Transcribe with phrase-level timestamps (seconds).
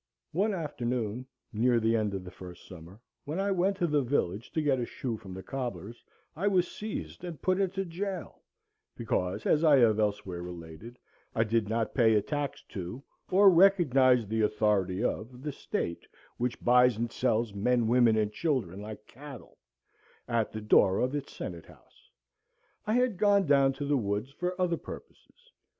[0.31, 4.51] One afternoon, near the end of the first summer, when I went to the village
[4.53, 6.03] to get a shoe from the cobbler's,
[6.35, 8.41] I was seized and put into jail,
[8.97, 10.97] because, as I have elsewhere related,
[11.35, 16.07] I did not pay a tax to, or recognize the authority of, the state
[16.37, 19.59] which buys and sells men, women, and children, like cattle
[20.27, 22.09] at the door of its senate house.
[22.87, 25.51] I had gone down to the woods for other purposes.